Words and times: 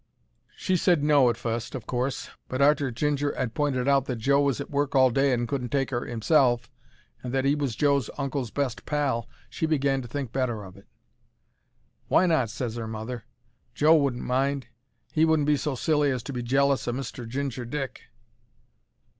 She 0.55 0.77
said 0.77 1.03
"No" 1.03 1.29
at 1.29 1.37
fust, 1.37 1.75
of 1.75 1.85
course, 1.85 2.31
but 2.49 2.59
arter 2.59 2.89
Ginger 2.89 3.35
'ad 3.35 3.53
pointed 3.53 3.87
out 3.87 4.05
that 4.05 4.15
Joe 4.15 4.41
was 4.41 4.59
at 4.59 4.71
work 4.71 4.95
all 4.95 5.11
day 5.11 5.31
and 5.31 5.47
couldn't 5.47 5.69
take 5.69 5.93
'er 5.93 6.03
'imself, 6.03 6.71
and 7.21 7.31
that 7.35 7.45
'e 7.45 7.53
was 7.53 7.75
Joe's 7.75 8.09
uncle's 8.17 8.49
best 8.49 8.83
pal, 8.87 9.29
she 9.47 9.67
began 9.67 10.01
to 10.01 10.07
think 10.07 10.31
better 10.33 10.63
of 10.63 10.75
it. 10.75 10.87
"Why 12.07 12.25
not?" 12.25 12.49
ses 12.49 12.77
her 12.77 12.87
mother. 12.87 13.25
"Joe 13.75 13.95
wouldn't 13.95 14.23
mind. 14.25 14.69
He 15.13 15.23
wouldn't 15.23 15.45
be 15.45 15.55
so 15.55 15.75
silly 15.75 16.09
as 16.09 16.23
to 16.23 16.33
be 16.33 16.41
jealous 16.41 16.87
o' 16.87 16.93
Mr. 16.93 17.27
Ginger 17.29 17.65
Dick." 17.65 18.01